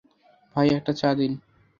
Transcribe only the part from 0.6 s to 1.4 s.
একটা চা দিন?